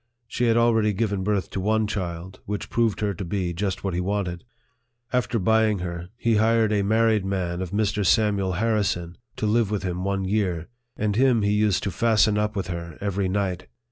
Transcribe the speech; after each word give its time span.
She 0.27 0.45
had 0.45 0.57
already 0.57 0.93
given 0.93 1.21
birth 1.23 1.51
to 1.51 1.59
one 1.59 1.85
child, 1.85 2.39
which 2.45 2.71
proved 2.71 3.01
her 3.01 3.13
to 3.13 3.23
be 3.23 3.53
just 3.53 3.83
what 3.83 3.93
he 3.93 4.01
wanted. 4.01 4.43
After 5.13 5.37
buying 5.37 5.77
her, 5.77 6.09
he 6.17 6.37
hired 6.37 6.73
a 6.73 6.81
married 6.81 7.23
man 7.23 7.61
of 7.61 7.69
Mr. 7.69 8.03
Samuel 8.03 8.53
Harrison, 8.53 9.15
to 9.35 9.45
live 9.45 9.69
with 9.69 9.83
him 9.83 10.03
one 10.03 10.25
year; 10.25 10.69
and 10.97 11.15
him 11.15 11.43
he 11.43 11.51
used 11.51 11.83
to 11.83 11.91
fasten 11.91 12.39
up 12.39 12.55
with 12.55 12.65
her 12.65 12.97
every 12.99 13.29
night 13.29 13.67